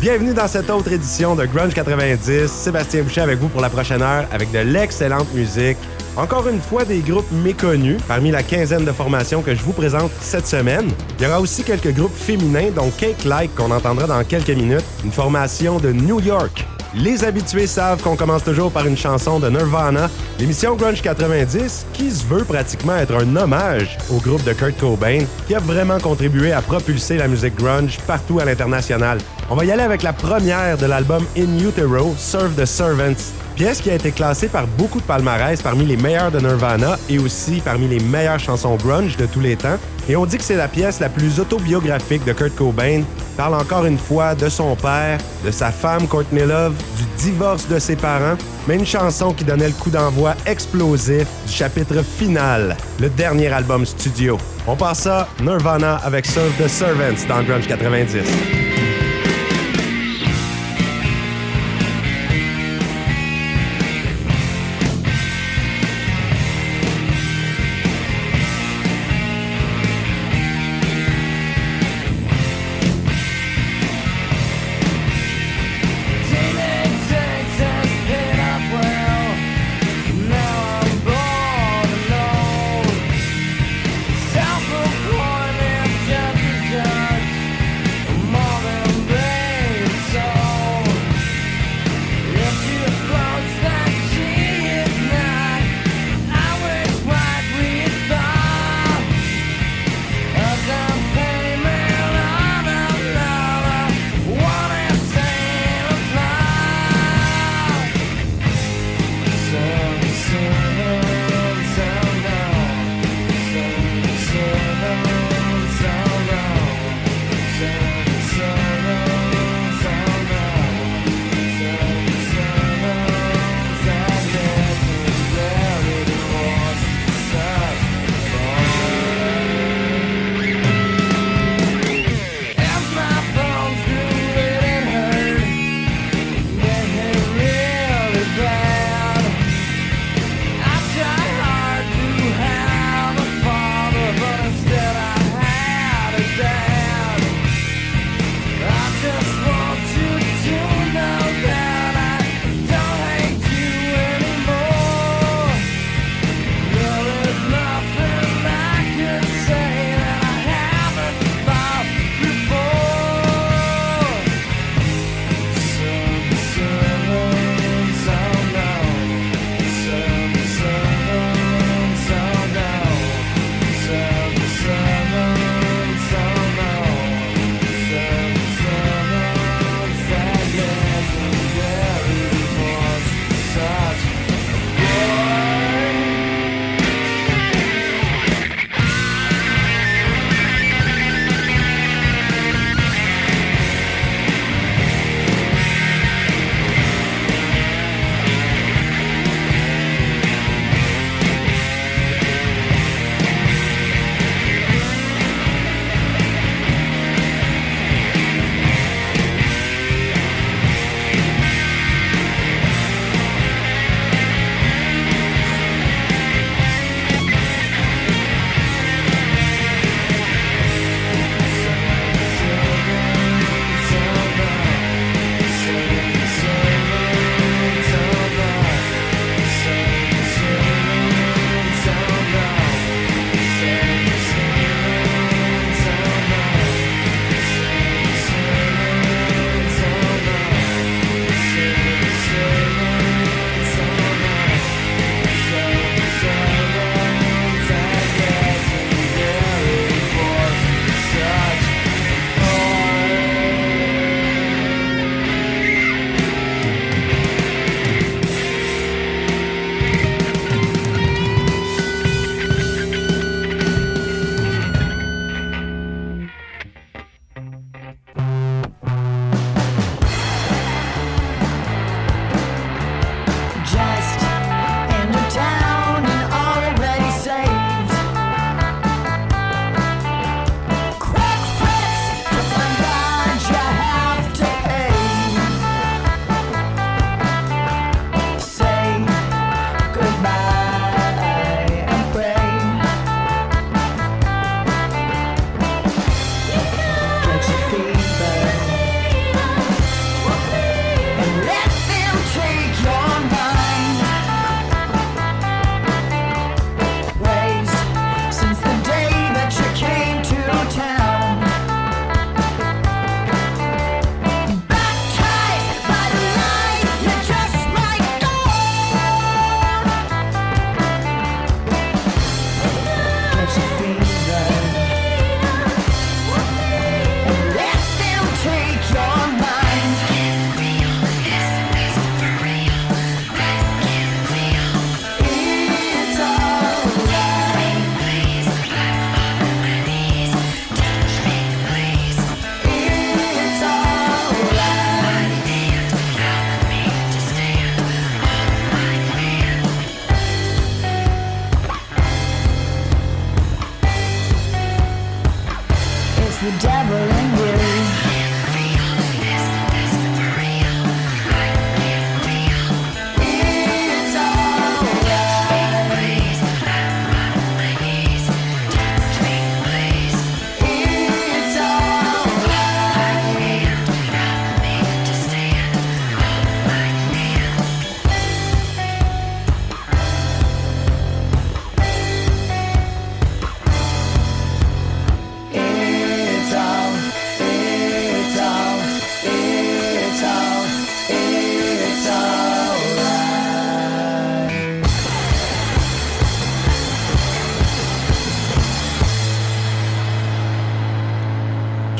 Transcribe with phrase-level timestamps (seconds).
[0.00, 2.46] Bienvenue dans cette autre édition de Grunge 90.
[2.46, 5.76] Sébastien Boucher avec vous pour la prochaine heure avec de l'excellente musique.
[6.16, 10.12] Encore une fois, des groupes méconnus parmi la quinzaine de formations que je vous présente
[10.20, 10.88] cette semaine.
[11.18, 14.84] Il y aura aussi quelques groupes féminins, dont Cake Like qu'on entendra dans quelques minutes,
[15.04, 16.64] une formation de New York.
[16.94, 20.08] Les habitués savent qu'on commence toujours par une chanson de Nirvana,
[20.38, 25.20] l'émission Grunge 90, qui se veut pratiquement être un hommage au groupe de Kurt Cobain,
[25.46, 29.18] qui a vraiment contribué à propulser la musique grunge partout à l'international.
[29.50, 33.82] On va y aller avec la première de l'album In Utero, Serve the Servants, pièce
[33.82, 37.60] qui a été classée par beaucoup de palmarès parmi les meilleurs de Nirvana et aussi
[37.62, 39.78] parmi les meilleures chansons grunge de tous les temps.
[40.08, 43.02] Et on dit que c'est la pièce la plus autobiographique de Kurt Cobain.
[43.36, 47.78] Parle encore une fois de son père, de sa femme Courtney Love, du divorce de
[47.78, 53.10] ses parents, mais une chanson qui donnait le coup d'envoi explosif du chapitre final, le
[53.10, 54.38] dernier album studio.
[54.66, 58.67] On passe ça, Nirvana avec Serve the Servants dans Grunge 90.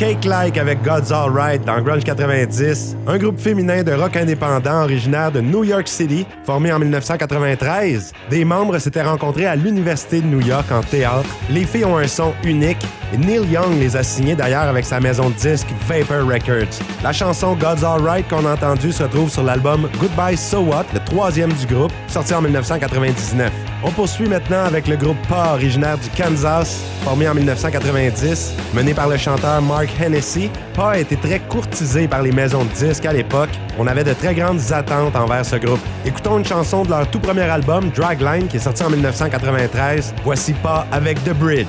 [0.08, 5.30] Cake Like avec God's Alright dans Grunge 90, un groupe féminin de rock indépendant originaire
[5.30, 8.14] de New York City, formé en 1993.
[8.30, 11.28] Des membres s'étaient rencontrés à l'Université de New York en théâtre.
[11.50, 15.30] Les filles ont un son unique Neil Young les a signés d'ailleurs avec sa maison
[15.30, 16.78] de disques Vapor Records.
[17.02, 21.00] La chanson God's Alright qu'on a entendue se trouve sur l'album Goodbye So What, le
[21.00, 23.50] troisième du groupe, sorti en 1999.
[23.82, 29.08] On poursuit maintenant avec le groupe PA, originaire du Kansas, formé en 1990, mené par
[29.08, 30.50] le chanteur Mark Hennessy.
[30.74, 33.50] PA a été très courtisé par les maisons de disques à l'époque.
[33.78, 35.80] On avait de très grandes attentes envers ce groupe.
[36.04, 40.14] Écoutons une chanson de leur tout premier album, Dragline, qui est sorti en 1993.
[40.24, 41.66] Voici PA avec The Bridge.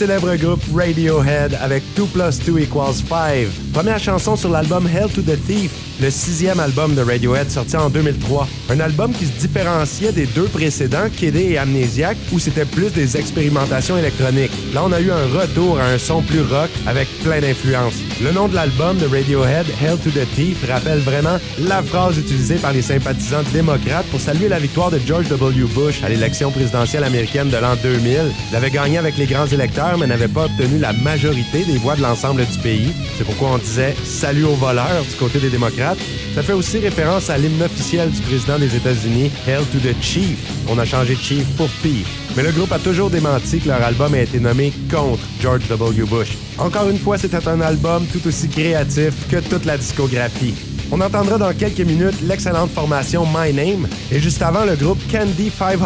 [0.00, 3.48] Célèbre groupe Radiohead avec 2 plus 2 equals 5.
[3.74, 7.90] Première chanson sur l'album Hell to the Thief, le sixième album de Radiohead sorti en
[7.90, 8.48] 2003.
[8.70, 13.18] Un album qui se différenciait des deux précédents, Kid et Amnesiac, où c'était plus des
[13.18, 14.52] expérimentations électroniques.
[14.72, 18.00] Là, on a eu un retour à un son plus rock avec plein d'influences.
[18.22, 22.56] Le nom de l'album de Radiohead, Hell to the Thief, rappelle vraiment la phrase utilisée
[22.56, 25.64] par les sympathisants démocrates pour saluer la victoire de George W.
[25.74, 28.18] Bush à l'élection présidentielle américaine de l'an 2000.
[28.50, 31.96] Il avait gagné avec les grands électeurs, mais n'avait pas obtenu la majorité des voix
[31.96, 32.92] de l'ensemble du pays.
[33.16, 35.98] C'est pourquoi on disait salut aux voleurs du côté des démocrates.
[36.34, 40.36] Ça fait aussi référence à l'hymne officiel du président des États-Unis, Hell to the Chief.
[40.68, 42.06] On a changé Chief pour Thief.
[42.36, 46.04] Mais le groupe a toujours démenti que leur album a été nommé contre George W.
[46.04, 46.36] Bush.
[46.58, 50.54] Encore une fois, c'était un album tout aussi créatif que toute la discographie.
[50.92, 55.48] On entendra dans quelques minutes l'excellente formation My Name et juste avant le groupe Candy
[55.48, 55.84] 500,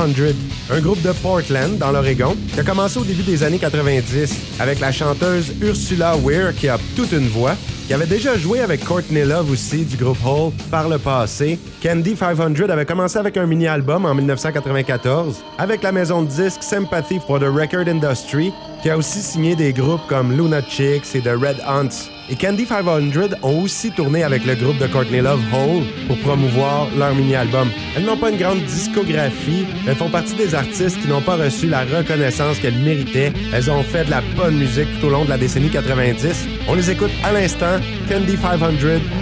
[0.70, 4.80] un groupe de Portland dans l'Oregon qui a commencé au début des années 90 avec
[4.80, 7.54] la chanteuse Ursula Weir qui a toute une voix
[7.86, 11.58] qui avait déjà joué avec Courtney Love aussi du groupe Hole par le passé.
[11.82, 17.20] Candy 500 avait commencé avec un mini-album en 1994 avec la maison de disques Sympathy
[17.26, 21.36] for the Record Industry qui a aussi signé des groupes comme Luna Chicks et The
[21.38, 22.13] Red Hunts.
[22.30, 26.88] Et Candy 500 ont aussi tourné avec le groupe de Courtney Love Hole pour promouvoir
[26.96, 27.68] leur mini-album.
[27.96, 31.66] Elles n'ont pas une grande discographie, elles font partie des artistes qui n'ont pas reçu
[31.66, 33.32] la reconnaissance qu'elles méritaient.
[33.52, 36.46] Elles ont fait de la bonne musique tout au long de la décennie 90.
[36.68, 37.78] On les écoute à l'instant,
[38.08, 38.66] Candy 500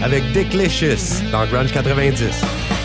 [0.02, 2.81] avec Declicious dans Grunge 90.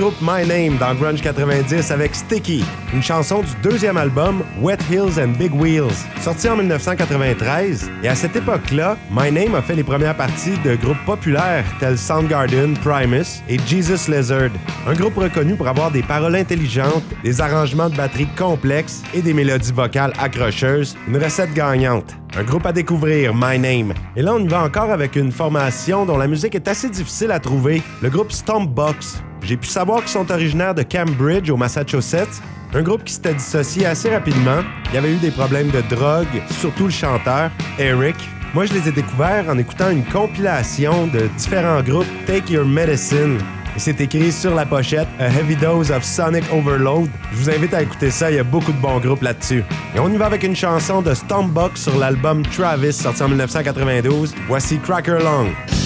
[0.00, 5.20] Groupe My Name dans Grunge 90 avec Sticky, une chanson du deuxième album Wet Hills
[5.20, 7.90] and Big Wheels, sorti en 1993.
[8.02, 11.98] Et à cette époque-là, My Name a fait les premières parties de groupes populaires tels
[11.98, 14.48] Soundgarden, Primus et Jesus Lizard.
[14.86, 19.34] Un groupe reconnu pour avoir des paroles intelligentes, des arrangements de batterie complexes et des
[19.34, 20.96] mélodies vocales accrocheuses.
[21.08, 22.16] Une recette gagnante.
[22.38, 23.92] Un groupe à découvrir, My Name.
[24.16, 27.32] Et là, on y va encore avec une formation dont la musique est assez difficile
[27.32, 29.22] à trouver, le groupe Stompbox.
[29.42, 32.40] J'ai pu savoir qu'ils sont originaires de Cambridge, au Massachusetts,
[32.72, 34.60] un groupe qui s'était dissocié assez rapidement.
[34.90, 38.16] Il y avait eu des problèmes de drogue, surtout le chanteur, Eric.
[38.54, 43.38] Moi, je les ai découverts en écoutant une compilation de différents groupes Take Your Medicine.
[43.76, 47.08] Et c'est écrit sur la pochette A Heavy Dose of Sonic Overload.
[47.32, 49.62] Je vous invite à écouter ça, il y a beaucoup de bons groupes là-dessus.
[49.94, 54.34] Et on y va avec une chanson de Stompbox sur l'album Travis sorti en 1992.
[54.48, 55.79] Voici Cracker Long.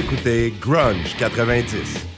[0.00, 2.09] Écoutez Grunge 90.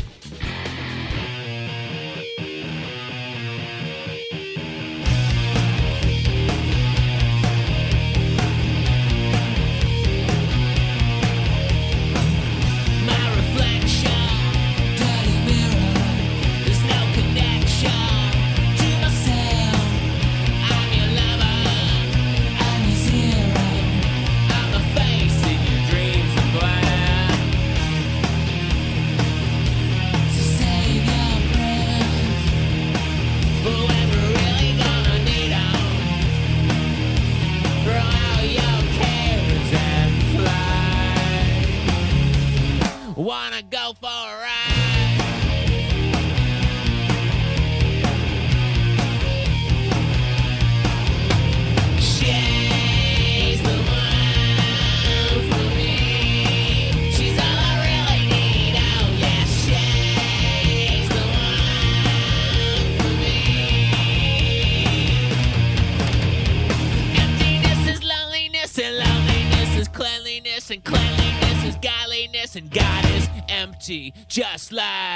[74.28, 75.11] Just like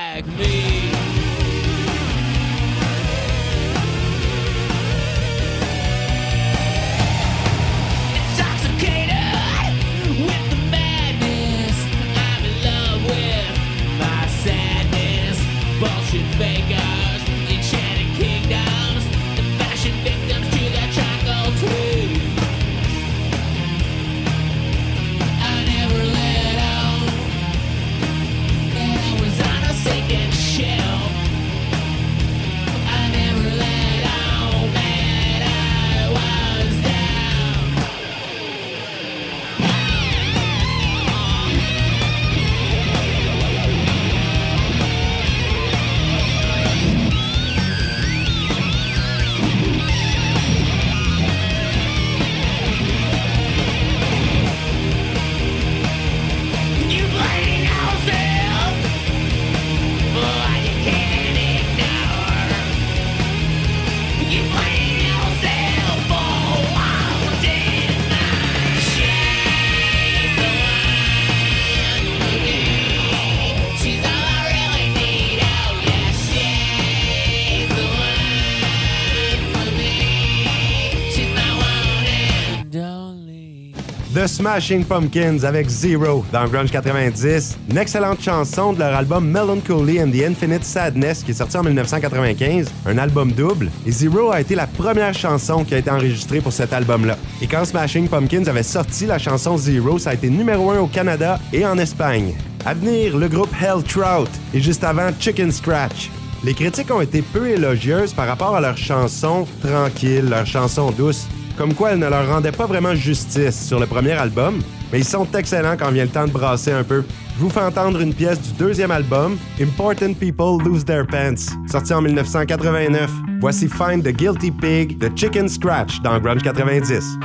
[84.27, 87.59] Smashing Pumpkins avec Zero dans Grunge 90.
[87.71, 91.63] Une excellente chanson de leur album Melancholy and the Infinite Sadness qui est sorti en
[91.63, 93.71] 1995, un album double.
[93.87, 97.17] Et Zero a été la première chanson qui a été enregistrée pour cet album-là.
[97.41, 100.87] Et quand Smashing Pumpkins avait sorti la chanson Zero, ça a été numéro un au
[100.87, 102.35] Canada et en Espagne.
[102.65, 106.11] À venir, le groupe Hell Trout et juste avant Chicken Scratch.
[106.45, 111.27] Les critiques ont été peu élogieuses par rapport à leur chanson tranquille, leur chanson douce
[111.57, 115.05] comme quoi elle ne leur rendait pas vraiment justice sur le premier album, mais ils
[115.05, 117.05] sont excellents quand vient le temps de brasser un peu.
[117.37, 121.93] Je vous fais entendre une pièce du deuxième album, Important People Lose Their Pants, sorti
[121.93, 123.11] en 1989.
[123.41, 127.19] Voici Find the Guilty Pig de Chicken Scratch dans Grunge 90.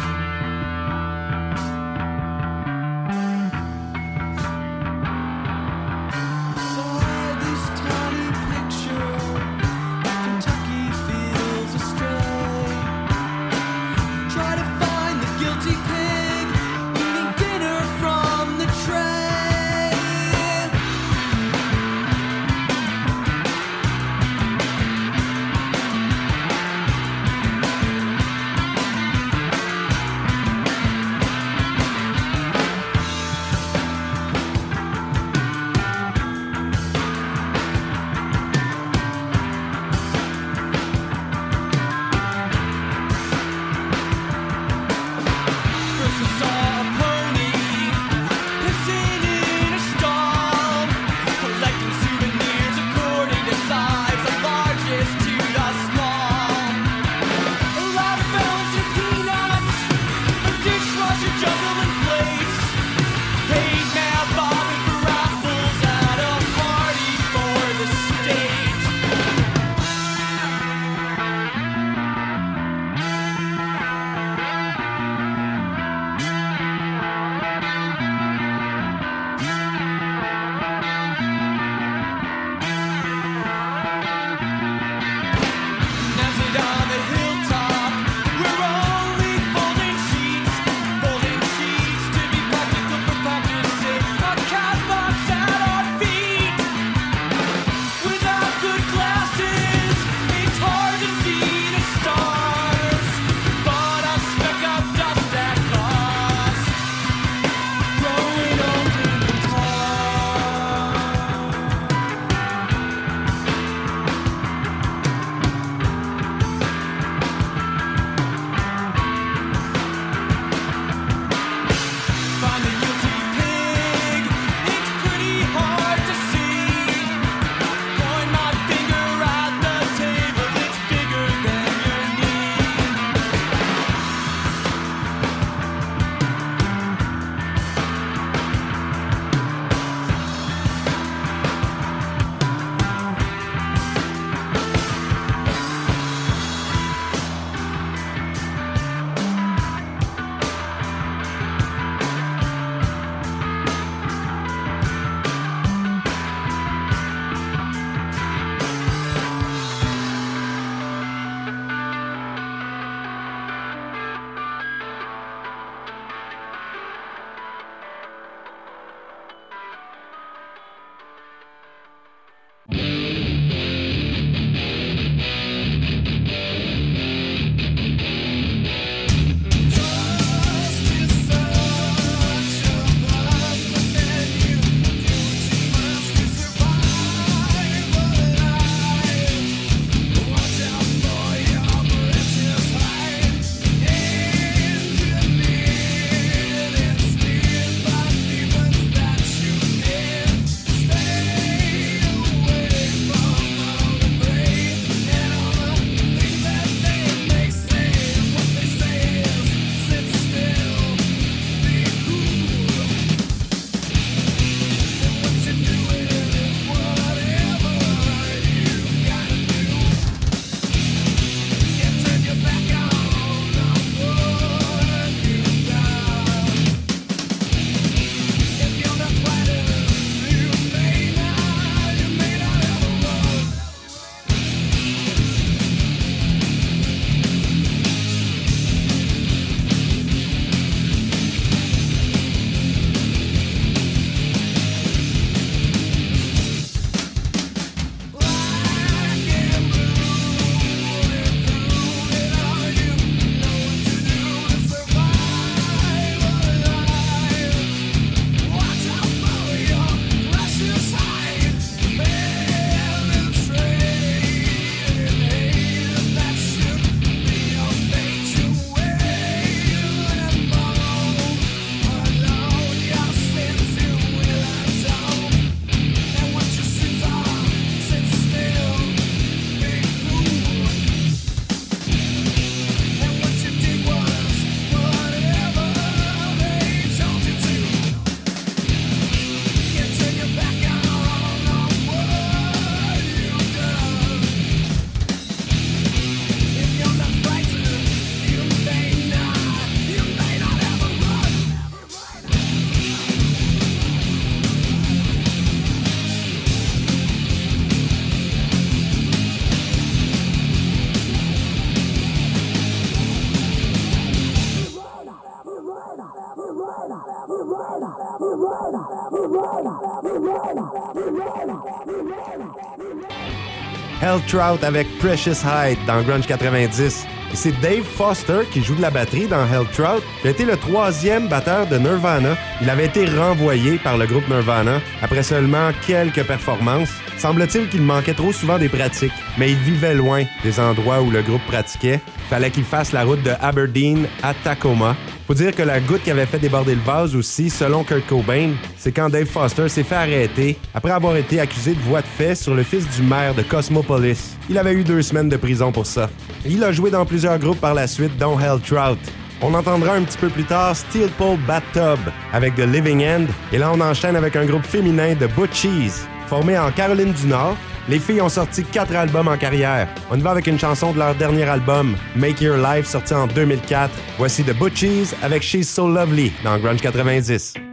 [324.32, 327.06] Trout avec Precious Hyde dans Grunge 90.
[327.34, 330.02] Et c'est Dave Foster qui joue de la batterie dans Hell Trout.
[330.23, 332.38] Il a été le troisième batteur de Nirvana.
[332.62, 336.94] Il avait été renvoyé par le groupe Nirvana après seulement quelques performances.
[337.17, 341.21] Semble-t-il qu'il manquait trop souvent des pratiques, mais il vivait loin des endroits où le
[341.21, 342.00] groupe pratiquait.
[342.29, 344.96] Fallait qu'il fasse la route de Aberdeen à Tacoma.
[345.32, 348.50] Faut dire que la goutte qui avait fait déborder le vase aussi, selon Kurt Cobain,
[348.75, 352.36] c'est quand Dave Foster s'est fait arrêter après avoir été accusé de voie de fait
[352.36, 354.36] sur le fils du maire de Cosmopolis.
[354.50, 356.10] Il avait eu deux semaines de prison pour ça.
[356.46, 359.00] Il a joué dans plusieurs groupes par la suite, dont Hell Trout.
[359.42, 362.00] On entendra un petit peu plus tard Steel Pole Bathtub
[362.34, 363.25] avec The Living End.
[363.54, 365.94] Et là, on enchaîne avec un groupe féminin de Butchies,
[366.27, 367.56] formé en Caroline du Nord.
[367.90, 369.88] Les filles ont sorti quatre albums en carrière.
[370.10, 373.27] On y va avec une chanson de leur dernier album, Make Your Life, sorti en
[373.27, 373.92] 2004.
[374.17, 377.71] Voici The Butchies avec She's So Lovely dans Grunge 90.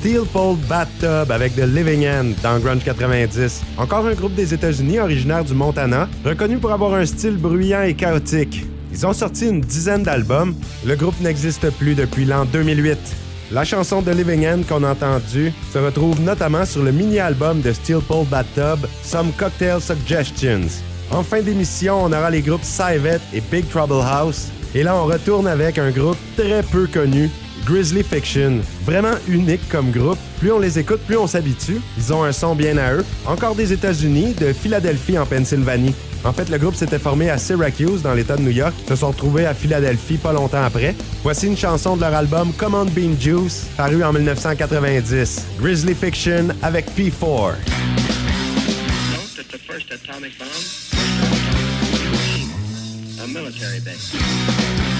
[0.00, 3.60] Steel Pole Bathtub avec The Living End dans Grunge 90.
[3.76, 7.92] Encore un groupe des États-Unis originaire du Montana, reconnu pour avoir un style bruyant et
[7.92, 8.64] chaotique.
[8.92, 10.54] Ils ont sorti une dizaine d'albums.
[10.86, 12.96] Le groupe n'existe plus depuis l'an 2008.
[13.52, 17.70] La chanson de Living End qu'on a entendue se retrouve notamment sur le mini-album de
[17.70, 20.80] Steel Pole Bathtub, Some Cocktail Suggestions.
[21.10, 24.48] En fin d'émission, on aura les groupes Cyvet et Big Trouble House.
[24.74, 27.28] Et là, on retourne avec un groupe très peu connu,
[27.64, 28.60] Grizzly Fiction.
[28.84, 30.18] Vraiment unique comme groupe.
[30.38, 31.80] Plus on les écoute, plus on s'habitue.
[31.98, 33.04] Ils ont un son bien à eux.
[33.26, 35.94] Encore des États-Unis, de Philadelphie en Pennsylvanie.
[36.24, 38.74] En fait, le groupe s'était formé à Syracuse, dans l'État de New York.
[38.88, 40.94] Se sont retrouvés à Philadelphie pas longtemps après.
[41.22, 45.46] Voici une chanson de leur album Command Bean Juice, paru en 1990.
[45.58, 47.54] Grizzly Fiction avec P4.
[49.20, 50.90] note that the first atomic bomb was
[53.22, 54.99] a military base.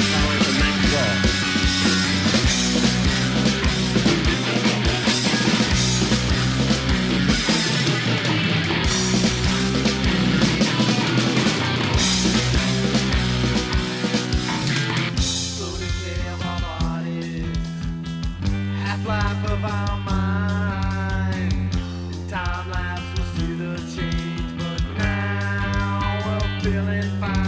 [26.61, 27.40] feeling fine.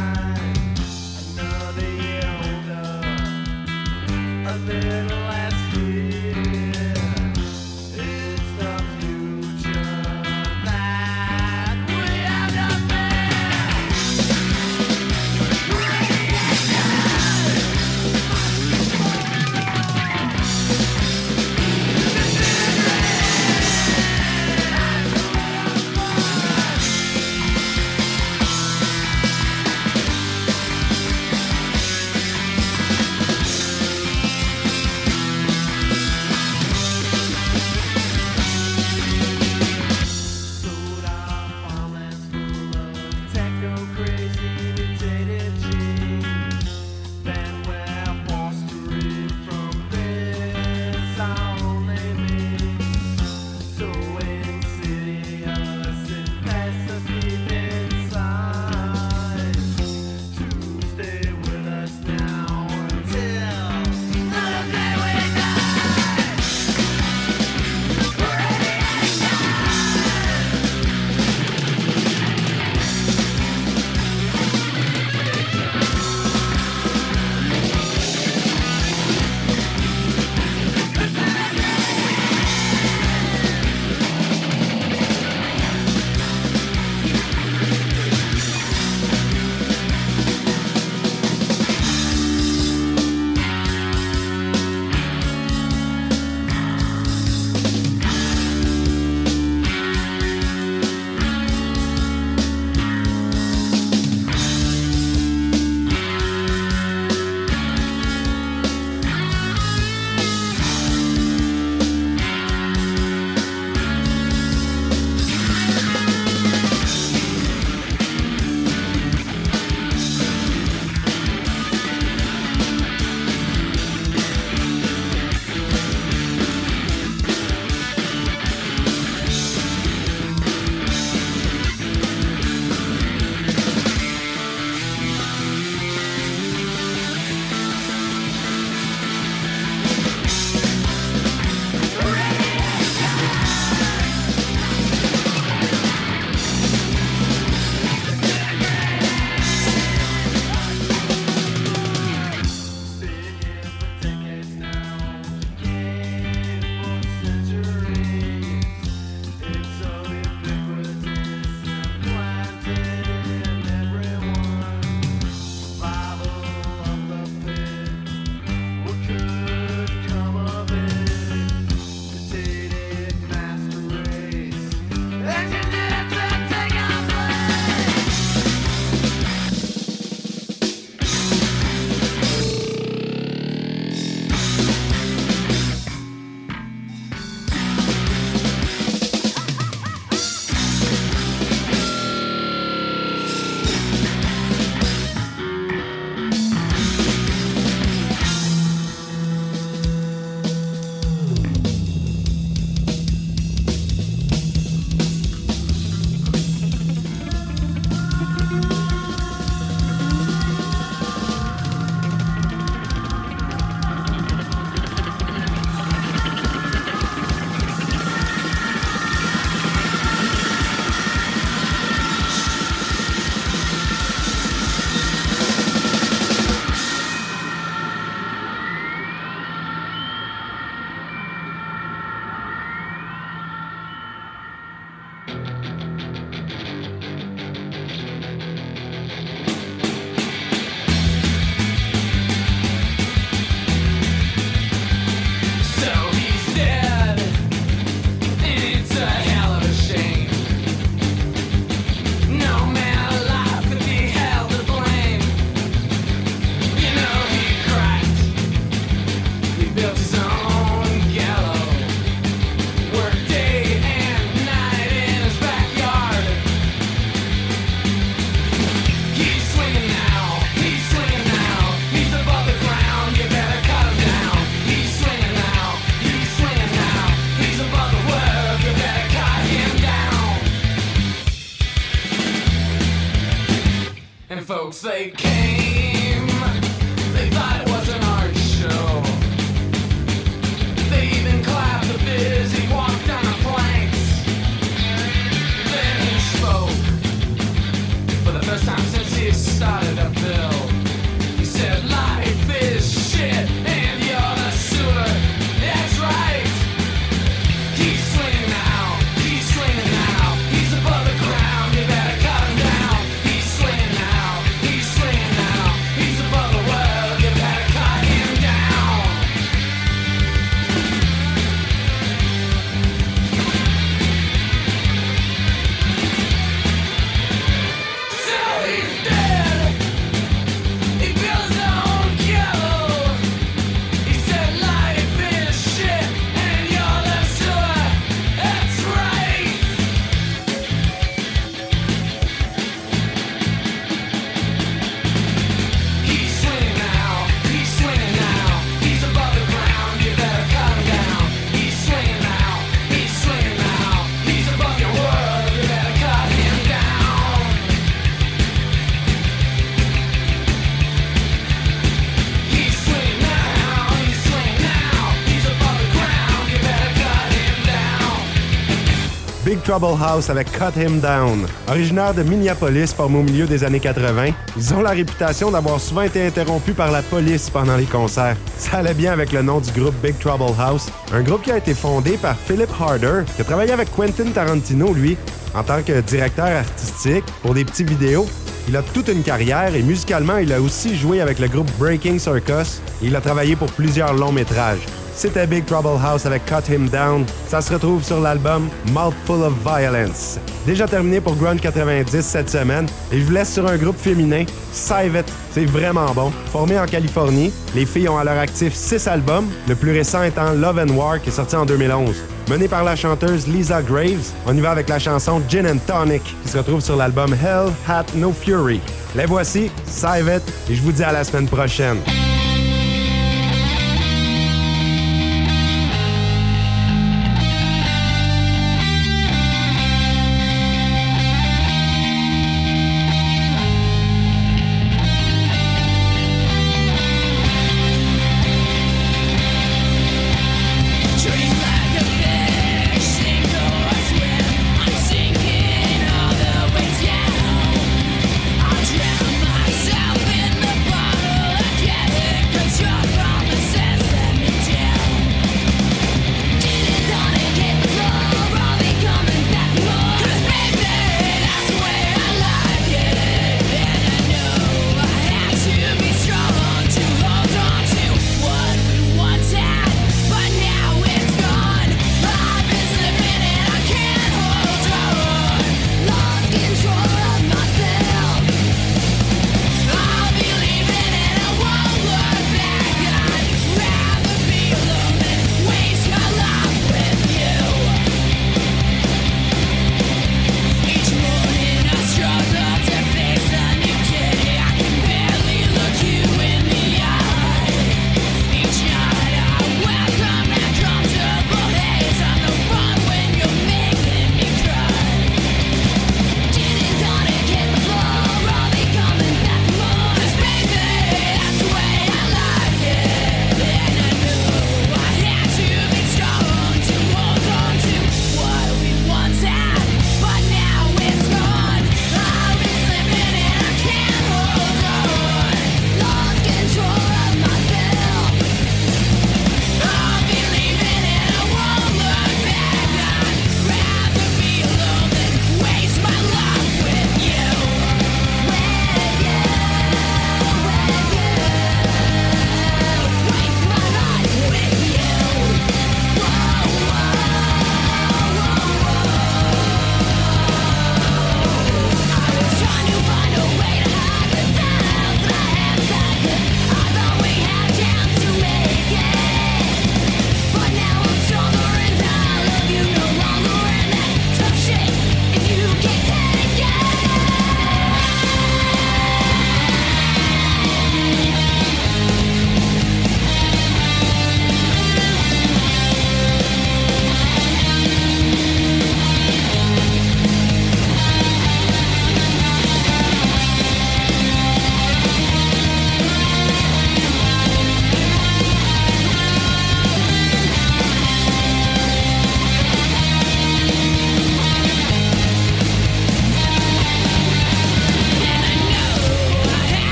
[369.74, 371.48] Trouble House avec Cut Him Down.
[371.68, 376.04] Originaire de Minneapolis, formé au milieu des années 80, ils ont la réputation d'avoir souvent
[376.04, 378.38] été interrompus par la police pendant les concerts.
[378.60, 381.58] Ça allait bien avec le nom du groupe Big Trouble House, un groupe qui a
[381.58, 385.18] été fondé par Philip Harder, qui a travaillé avec Quentin Tarantino, lui,
[385.56, 388.28] en tant que directeur artistique pour des petits vidéos.
[388.68, 392.20] Il a toute une carrière et musicalement, il a aussi joué avec le groupe Breaking
[392.20, 394.86] Circus et il a travaillé pour plusieurs longs métrages.
[395.16, 397.26] C'était Big Trouble House avec Cut Him Down.
[397.48, 400.40] Ça se retrouve sur l'album Mouthful of Violence.
[400.66, 402.88] Déjà terminé pour Grunge 90 cette semaine.
[403.12, 405.24] Et je vous laisse sur un groupe féminin, Sivet.
[405.52, 406.32] C'est vraiment bon.
[406.52, 410.52] Formé en Californie, les filles ont à leur actif six albums, le plus récent étant
[410.54, 412.16] Love and War qui est sorti en 2011.
[412.50, 416.24] Mené par la chanteuse Lisa Graves, on y va avec la chanson Gin and Tonic
[416.44, 418.82] qui se retrouve sur l'album Hell Hat No Fury.
[419.16, 422.00] Les voici, Sivet, et je vous dis à la semaine prochaine.